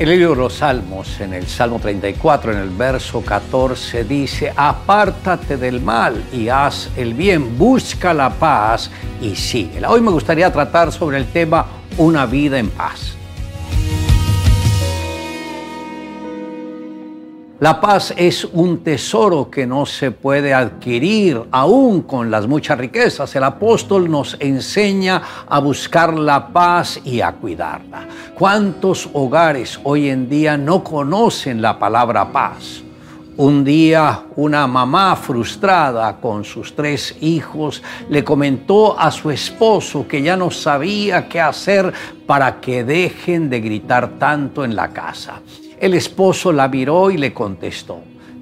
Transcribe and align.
El 0.00 0.08
libro 0.08 0.30
de 0.30 0.36
los 0.36 0.54
Salmos, 0.54 1.20
en 1.20 1.34
el 1.34 1.46
Salmo 1.46 1.78
34, 1.78 2.52
en 2.52 2.58
el 2.60 2.70
verso 2.70 3.20
14, 3.20 4.04
dice, 4.04 4.50
apártate 4.56 5.58
del 5.58 5.82
mal 5.82 6.24
y 6.32 6.48
haz 6.48 6.88
el 6.96 7.12
bien, 7.12 7.58
busca 7.58 8.14
la 8.14 8.30
paz 8.30 8.90
y 9.20 9.36
síguela. 9.36 9.90
Hoy 9.90 10.00
me 10.00 10.10
gustaría 10.10 10.50
tratar 10.50 10.90
sobre 10.90 11.18
el 11.18 11.26
tema 11.26 11.66
una 11.98 12.24
vida 12.24 12.58
en 12.58 12.70
paz. 12.70 13.19
La 17.60 17.78
paz 17.78 18.14
es 18.16 18.46
un 18.46 18.78
tesoro 18.78 19.50
que 19.50 19.66
no 19.66 19.84
se 19.84 20.12
puede 20.12 20.54
adquirir 20.54 21.42
aún 21.50 22.00
con 22.00 22.30
las 22.30 22.46
muchas 22.46 22.78
riquezas. 22.78 23.36
El 23.36 23.44
apóstol 23.44 24.10
nos 24.10 24.34
enseña 24.40 25.20
a 25.46 25.58
buscar 25.58 26.18
la 26.18 26.48
paz 26.48 26.98
y 27.04 27.20
a 27.20 27.32
cuidarla. 27.32 28.08
¿Cuántos 28.34 29.10
hogares 29.12 29.78
hoy 29.84 30.08
en 30.08 30.30
día 30.30 30.56
no 30.56 30.82
conocen 30.82 31.60
la 31.60 31.78
palabra 31.78 32.32
paz? 32.32 32.82
Un 33.36 33.62
día 33.62 34.22
una 34.36 34.66
mamá 34.66 35.14
frustrada 35.14 36.16
con 36.16 36.44
sus 36.44 36.74
tres 36.74 37.14
hijos 37.20 37.82
le 38.08 38.24
comentó 38.24 38.98
a 38.98 39.10
su 39.10 39.30
esposo 39.30 40.08
que 40.08 40.22
ya 40.22 40.34
no 40.34 40.50
sabía 40.50 41.28
qué 41.28 41.42
hacer 41.42 41.92
para 42.26 42.58
que 42.58 42.84
dejen 42.84 43.50
de 43.50 43.60
gritar 43.60 44.18
tanto 44.18 44.64
en 44.64 44.74
la 44.74 44.88
casa. 44.88 45.42
El 45.80 45.94
esposo 45.94 46.52
la 46.52 46.68
miró 46.68 47.10
y 47.10 47.16
le 47.16 47.32
contestó, 47.32 48.00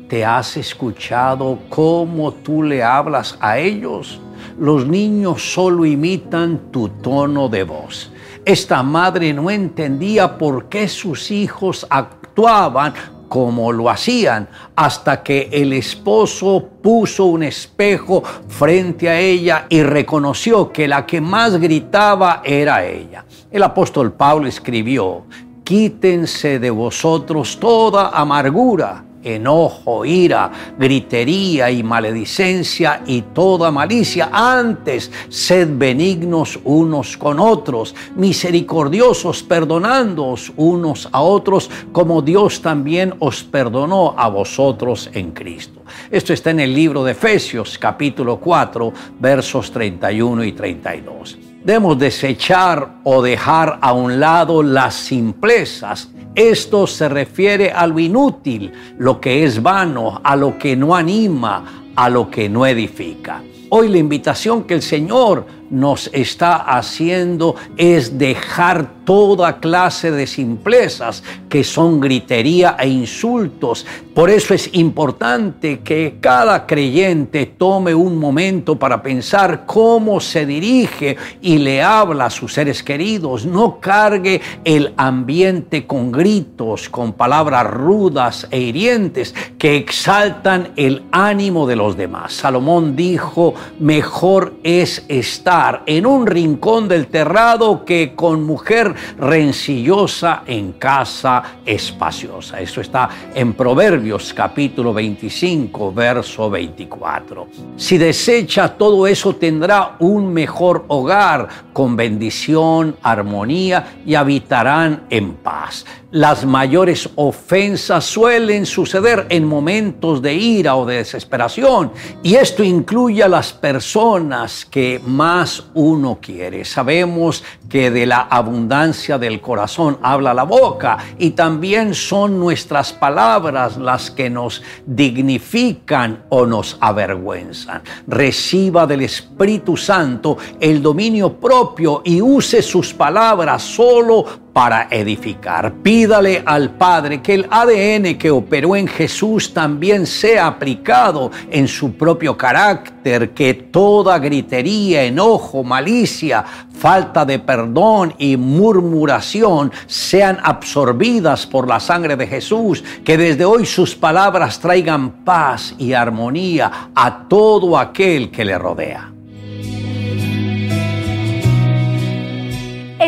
¿te 0.08 0.24
has 0.24 0.56
escuchado 0.56 1.60
cómo 1.68 2.32
tú 2.32 2.64
le 2.64 2.82
hablas 2.82 3.38
a 3.40 3.58
ellos? 3.58 4.20
Los 4.58 4.88
niños 4.88 5.52
solo 5.54 5.86
imitan 5.86 6.72
tu 6.72 6.88
tono 6.88 7.48
de 7.48 7.62
voz. 7.62 8.10
Esta 8.44 8.82
madre 8.82 9.32
no 9.32 9.52
entendía 9.52 10.36
por 10.36 10.68
qué 10.68 10.88
sus 10.88 11.30
hijos 11.30 11.86
actuaban 11.88 12.92
como 13.28 13.70
lo 13.70 13.88
hacían, 13.88 14.48
hasta 14.74 15.22
que 15.22 15.48
el 15.52 15.74
esposo 15.74 16.66
puso 16.82 17.26
un 17.26 17.44
espejo 17.44 18.24
frente 18.48 19.08
a 19.08 19.20
ella 19.20 19.66
y 19.68 19.82
reconoció 19.84 20.72
que 20.72 20.88
la 20.88 21.06
que 21.06 21.20
más 21.20 21.56
gritaba 21.60 22.42
era 22.44 22.84
ella. 22.84 23.24
El 23.50 23.62
apóstol 23.62 24.12
Pablo 24.12 24.48
escribió, 24.48 25.24
quítense 25.68 26.58
de 26.58 26.70
vosotros 26.70 27.56
toda 27.56 28.08
amargura, 28.08 29.04
enojo, 29.34 30.04
ira, 30.04 30.50
gritería 30.78 31.70
y 31.70 31.82
maledicencia 31.82 33.02
y 33.06 33.22
toda 33.22 33.70
malicia. 33.70 34.30
Antes, 34.32 35.10
sed 35.28 35.68
benignos 35.72 36.58
unos 36.64 37.16
con 37.16 37.40
otros, 37.40 37.94
misericordiosos, 38.16 39.42
perdonándoos 39.42 40.52
unos 40.56 41.08
a 41.12 41.20
otros, 41.20 41.70
como 41.92 42.22
Dios 42.22 42.60
también 42.62 43.14
os 43.18 43.42
perdonó 43.44 44.14
a 44.16 44.28
vosotros 44.28 45.10
en 45.12 45.32
Cristo. 45.32 45.82
Esto 46.10 46.32
está 46.32 46.50
en 46.50 46.60
el 46.60 46.74
libro 46.74 47.04
de 47.04 47.12
Efesios 47.12 47.78
capítulo 47.78 48.38
4, 48.38 48.92
versos 49.18 49.70
31 49.70 50.44
y 50.44 50.52
32. 50.52 51.38
Debemos 51.64 51.98
desechar 51.98 53.00
o 53.04 53.20
dejar 53.20 53.78
a 53.82 53.92
un 53.92 54.20
lado 54.20 54.62
las 54.62 54.94
simplezas. 54.94 56.08
Esto 56.38 56.86
se 56.86 57.08
refiere 57.08 57.72
a 57.72 57.84
lo 57.84 57.98
inútil, 57.98 58.70
lo 58.96 59.20
que 59.20 59.42
es 59.42 59.60
vano, 59.60 60.20
a 60.22 60.36
lo 60.36 60.56
que 60.56 60.76
no 60.76 60.94
anima, 60.94 61.90
a 61.96 62.08
lo 62.08 62.30
que 62.30 62.48
no 62.48 62.64
edifica. 62.64 63.42
Hoy 63.70 63.88
la 63.88 63.98
invitación 63.98 64.62
que 64.62 64.74
el 64.74 64.82
Señor 64.82 65.44
nos 65.70 66.10
está 66.12 66.56
haciendo 66.56 67.56
es 67.76 68.18
dejar 68.18 68.98
toda 69.04 69.58
clase 69.58 70.10
de 70.10 70.26
simplezas 70.26 71.22
que 71.48 71.64
son 71.64 71.98
gritería 71.98 72.76
e 72.78 72.88
insultos. 72.88 73.86
Por 74.14 74.28
eso 74.28 74.52
es 74.52 74.68
importante 74.74 75.80
que 75.80 76.18
cada 76.20 76.66
creyente 76.66 77.46
tome 77.46 77.94
un 77.94 78.18
momento 78.18 78.78
para 78.78 79.02
pensar 79.02 79.64
cómo 79.64 80.20
se 80.20 80.44
dirige 80.44 81.16
y 81.40 81.58
le 81.58 81.82
habla 81.82 82.26
a 82.26 82.30
sus 82.30 82.52
seres 82.52 82.82
queridos. 82.82 83.46
No 83.46 83.80
cargue 83.80 84.40
el 84.64 84.92
ambiente 84.96 85.86
con 85.86 86.12
gritos, 86.12 86.88
con 86.88 87.14
palabras 87.14 87.66
rudas 87.66 88.46
e 88.50 88.60
hirientes 88.60 89.34
que 89.56 89.76
exaltan 89.76 90.72
el 90.76 91.04
ánimo 91.12 91.66
de 91.66 91.76
los 91.76 91.96
demás. 91.96 92.34
Salomón 92.34 92.94
dijo, 92.94 93.54
mejor 93.78 94.54
es 94.62 95.04
estar 95.08 95.57
en 95.86 96.06
un 96.06 96.26
rincón 96.26 96.86
del 96.86 97.08
terrado 97.08 97.84
que 97.84 98.14
con 98.14 98.44
mujer 98.44 98.94
rencillosa 99.18 100.42
en 100.46 100.72
casa 100.72 101.42
espaciosa. 101.66 102.60
Eso 102.60 102.80
está 102.80 103.08
en 103.34 103.54
Proverbios 103.54 104.32
capítulo 104.32 104.94
25, 104.94 105.92
verso 105.92 106.48
24. 106.48 107.48
Si 107.76 107.98
desecha 107.98 108.76
todo 108.76 109.06
eso 109.06 109.34
tendrá 109.34 109.96
un 109.98 110.32
mejor 110.32 110.84
hogar 110.88 111.48
con 111.72 111.96
bendición, 111.96 112.96
armonía 113.02 113.98
y 114.06 114.14
habitarán 114.14 115.06
en 115.10 115.34
paz. 115.34 115.84
Las 116.10 116.46
mayores 116.46 117.10
ofensas 117.16 118.02
suelen 118.02 118.64
suceder 118.64 119.26
en 119.28 119.44
momentos 119.44 120.22
de 120.22 120.32
ira 120.32 120.74
o 120.74 120.86
de 120.86 120.96
desesperación 120.96 121.92
y 122.22 122.36
esto 122.36 122.64
incluye 122.64 123.22
a 123.22 123.28
las 123.28 123.52
personas 123.52 124.64
que 124.64 125.02
más 125.04 125.64
uno 125.74 126.18
quiere. 126.18 126.64
Sabemos 126.64 127.44
que 127.68 127.90
de 127.90 128.06
la 128.06 128.20
abundancia 128.20 129.18
del 129.18 129.42
corazón 129.42 129.98
habla 130.00 130.32
la 130.32 130.44
boca 130.44 130.96
y 131.18 131.32
también 131.32 131.92
son 131.92 132.40
nuestras 132.40 132.90
palabras 132.94 133.76
las 133.76 134.10
que 134.10 134.30
nos 134.30 134.62
dignifican 134.86 136.24
o 136.30 136.46
nos 136.46 136.78
avergüenzan. 136.80 137.82
Reciba 138.06 138.86
del 138.86 139.02
Espíritu 139.02 139.76
Santo 139.76 140.38
el 140.58 140.80
dominio 140.80 141.34
propio 141.34 142.00
y 142.02 142.22
use 142.22 142.62
sus 142.62 142.94
palabras 142.94 143.62
solo 143.62 144.47
para 144.52 144.88
edificar. 144.90 145.72
Pídale 145.82 146.42
al 146.44 146.70
Padre 146.70 147.22
que 147.22 147.34
el 147.34 147.46
ADN 147.50 148.18
que 148.18 148.30
operó 148.30 148.76
en 148.76 148.86
Jesús 148.86 149.52
también 149.52 150.06
sea 150.06 150.46
aplicado 150.46 151.30
en 151.50 151.68
su 151.68 151.92
propio 151.92 152.36
carácter, 152.36 153.30
que 153.30 153.54
toda 153.54 154.18
gritería, 154.18 155.04
enojo, 155.04 155.62
malicia, 155.62 156.44
falta 156.78 157.24
de 157.24 157.38
perdón 157.38 158.14
y 158.18 158.36
murmuración 158.36 159.72
sean 159.86 160.38
absorbidas 160.42 161.46
por 161.46 161.66
la 161.66 161.80
sangre 161.80 162.16
de 162.16 162.26
Jesús, 162.26 162.82
que 163.04 163.16
desde 163.16 163.44
hoy 163.44 163.66
sus 163.66 163.94
palabras 163.94 164.58
traigan 164.60 165.24
paz 165.24 165.74
y 165.78 165.92
armonía 165.92 166.90
a 166.94 167.28
todo 167.28 167.78
aquel 167.78 168.30
que 168.30 168.44
le 168.44 168.58
rodea. 168.58 169.17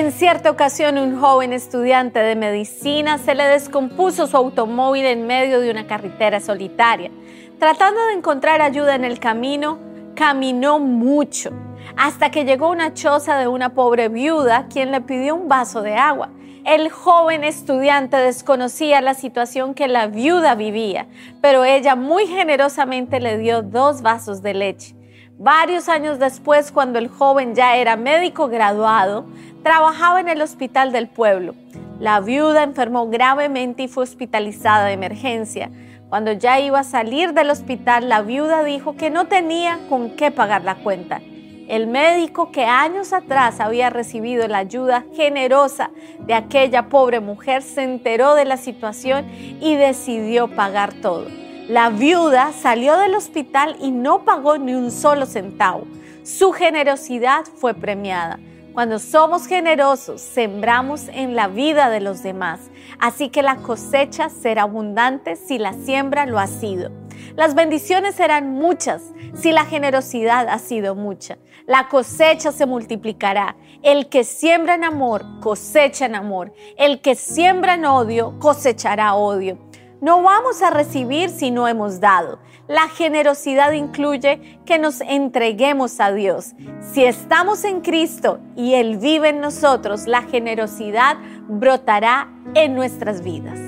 En 0.00 0.12
cierta 0.12 0.50
ocasión, 0.50 0.97
un 0.97 1.21
joven 1.21 1.53
estudiante 1.53 2.21
de 2.21 2.34
medicina 2.34 3.19
se 3.19 3.34
le 3.34 3.44
descompuso 3.44 4.27
su 4.27 4.34
automóvil 4.34 5.05
en 5.05 5.27
medio 5.27 5.61
de 5.61 5.71
una 5.71 5.87
carretera 5.87 6.41
solitaria. 6.41 7.11
Tratando 7.59 8.00
de 8.06 8.15
encontrar 8.15 8.62
ayuda 8.62 8.94
en 8.94 9.05
el 9.05 9.21
camino, 9.21 9.78
caminó 10.15 10.78
mucho, 10.78 11.50
hasta 11.99 12.31
que 12.31 12.47
llegó 12.47 12.69
a 12.69 12.71
una 12.71 12.94
choza 12.94 13.37
de 13.37 13.47
una 13.47 13.75
pobre 13.75 14.09
viuda, 14.09 14.69
quien 14.72 14.91
le 14.91 15.03
pidió 15.03 15.34
un 15.34 15.49
vaso 15.49 15.83
de 15.83 15.97
agua. 15.97 16.31
El 16.65 16.88
joven 16.88 17.44
estudiante 17.44 18.17
desconocía 18.17 19.03
la 19.03 19.12
situación 19.12 19.75
que 19.75 19.87
la 19.87 20.06
viuda 20.06 20.55
vivía, 20.55 21.09
pero 21.43 21.67
ella 21.67 21.94
muy 21.94 22.27
generosamente 22.27 23.21
le 23.21 23.37
dio 23.37 23.61
dos 23.61 24.00
vasos 24.00 24.41
de 24.41 24.55
leche. 24.55 25.00
Varios 25.42 25.88
años 25.88 26.18
después, 26.18 26.70
cuando 26.70 26.98
el 26.98 27.08
joven 27.08 27.54
ya 27.54 27.74
era 27.76 27.96
médico 27.96 28.48
graduado, 28.48 29.24
trabajaba 29.62 30.20
en 30.20 30.28
el 30.28 30.42
hospital 30.42 30.92
del 30.92 31.08
pueblo. 31.08 31.54
La 31.98 32.20
viuda 32.20 32.62
enfermó 32.62 33.08
gravemente 33.08 33.84
y 33.84 33.88
fue 33.88 34.02
hospitalizada 34.02 34.84
de 34.84 34.92
emergencia. 34.92 35.70
Cuando 36.10 36.32
ya 36.32 36.60
iba 36.60 36.81
a 36.81 36.84
salir 36.84 37.32
del 37.32 37.48
hospital, 37.48 38.10
la 38.10 38.20
viuda 38.20 38.64
dijo 38.64 38.96
que 38.96 39.08
no 39.08 39.28
tenía 39.28 39.78
con 39.88 40.10
qué 40.10 40.31
pagar 40.31 40.62
la 40.62 40.75
cuenta. 40.75 41.22
El 41.69 41.86
médico 41.86 42.52
que 42.52 42.66
años 42.66 43.14
atrás 43.14 43.60
había 43.60 43.88
recibido 43.88 44.46
la 44.46 44.58
ayuda 44.58 45.06
generosa 45.16 45.88
de 46.19 46.34
aquella 46.34 46.90
pobre 46.90 47.20
mujer 47.20 47.62
se 47.62 47.82
enteró 47.82 48.34
de 48.34 48.44
la 48.44 48.58
situación 48.58 49.25
y 49.58 49.75
decidió 49.76 50.48
pagar 50.48 50.93
todo. 50.93 51.39
La 51.70 51.88
viuda 51.88 52.50
salió 52.50 52.96
del 52.96 53.14
hospital 53.14 53.76
y 53.81 53.93
no 53.93 54.25
pagó 54.25 54.58
ni 54.58 54.75
un 54.75 54.90
solo 54.90 55.25
centavo. 55.25 55.84
Su 56.25 56.50
generosidad 56.50 57.44
fue 57.44 57.75
premiada. 57.75 58.40
Cuando 58.72 58.99
somos 58.99 59.46
generosos, 59.46 60.20
sembramos 60.20 61.06
en 61.06 61.37
la 61.37 61.46
vida 61.46 61.88
de 61.88 62.00
los 62.00 62.25
demás. 62.25 62.58
Así 62.99 63.28
que 63.28 63.43
la 63.43 63.55
cosecha 63.58 64.31
será 64.31 64.62
abundante 64.62 65.37
si 65.37 65.58
la 65.58 65.75
siembra 65.75 66.26
lo 66.26 66.40
ha 66.40 66.49
sido. 66.49 66.90
Las 67.37 67.55
bendiciones 67.55 68.17
serán 68.17 68.50
muchas 68.50 69.02
si 69.34 69.52
la 69.52 69.64
generosidad 69.64 70.49
ha 70.49 70.58
sido 70.58 70.96
mucha. 70.96 71.38
La 71.69 71.87
cosecha 71.87 72.50
se 72.50 72.67
multiplicará. 72.67 73.55
El 73.84 74.08
que 74.08 74.25
siembra 74.25 74.75
en 74.75 74.82
amor, 74.82 75.25
cosecha 75.38 76.06
en 76.06 76.17
amor. 76.17 76.52
El 76.76 77.00
que 77.00 77.14
siembra 77.14 77.75
en 77.75 77.84
odio, 77.84 78.40
cosechará 78.40 79.14
odio. 79.14 79.69
No 80.00 80.23
vamos 80.23 80.62
a 80.62 80.70
recibir 80.70 81.29
si 81.29 81.50
no 81.50 81.69
hemos 81.69 82.00
dado. 82.00 82.38
La 82.67 82.88
generosidad 82.88 83.73
incluye 83.73 84.58
que 84.64 84.79
nos 84.79 85.02
entreguemos 85.02 86.00
a 86.00 86.11
Dios. 86.11 86.52
Si 86.81 87.05
estamos 87.05 87.64
en 87.64 87.82
Cristo 87.82 88.38
y 88.56 88.73
Él 88.75 88.97
vive 88.97 89.29
en 89.29 89.41
nosotros, 89.41 90.06
la 90.06 90.23
generosidad 90.23 91.19
brotará 91.49 92.31
en 92.55 92.75
nuestras 92.75 93.23
vidas. 93.23 93.58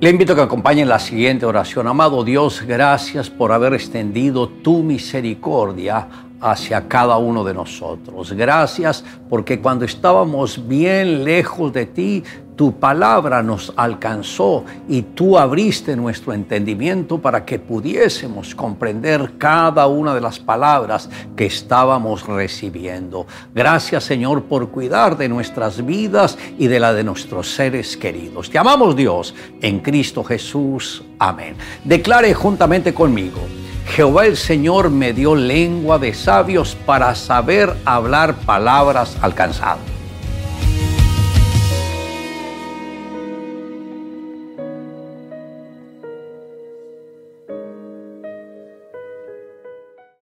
Le 0.00 0.08
invito 0.08 0.32
a 0.32 0.36
que 0.36 0.42
acompañe 0.42 0.86
la 0.86 0.98
siguiente 0.98 1.44
oración. 1.44 1.88
Amado 1.88 2.24
Dios, 2.24 2.62
gracias 2.62 3.28
por 3.28 3.52
haber 3.52 3.74
extendido 3.74 4.48
tu 4.48 4.82
misericordia 4.82 6.08
hacia 6.40 6.88
cada 6.88 7.16
uno 7.16 7.44
de 7.44 7.54
nosotros. 7.54 8.32
Gracias 8.32 9.04
porque 9.30 9.60
cuando 9.60 9.84
estábamos 9.84 10.68
bien 10.68 11.24
lejos 11.24 11.72
de 11.72 11.86
ti, 11.86 12.22
tu 12.56 12.78
palabra 12.78 13.42
nos 13.42 13.72
alcanzó 13.76 14.64
y 14.88 15.02
tú 15.02 15.38
abriste 15.38 15.96
nuestro 15.96 16.32
entendimiento 16.32 17.18
para 17.18 17.44
que 17.44 17.58
pudiésemos 17.58 18.54
comprender 18.54 19.32
cada 19.38 19.86
una 19.86 20.14
de 20.14 20.20
las 20.20 20.38
palabras 20.38 21.10
que 21.36 21.46
estábamos 21.46 22.26
recibiendo. 22.26 23.26
Gracias 23.54 24.04
Señor 24.04 24.44
por 24.44 24.68
cuidar 24.68 25.16
de 25.16 25.28
nuestras 25.28 25.84
vidas 25.84 26.38
y 26.58 26.68
de 26.68 26.80
la 26.80 26.92
de 26.92 27.04
nuestros 27.04 27.54
seres 27.54 27.96
queridos. 27.96 28.50
Te 28.50 28.58
amamos 28.58 28.94
Dios 28.94 29.34
en 29.60 29.80
Cristo 29.80 30.22
Jesús. 30.22 31.02
Amén. 31.18 31.56
Declare 31.84 32.34
juntamente 32.34 32.94
conmigo. 32.94 33.40
Jehová 33.86 34.26
el 34.26 34.36
Señor 34.36 34.90
me 34.90 35.12
dio 35.12 35.34
lengua 35.34 35.98
de 35.98 36.14
sabios 36.14 36.76
para 36.86 37.14
saber 37.14 37.74
hablar 37.84 38.34
palabras 38.34 39.16
alcanzadas. 39.20 40.03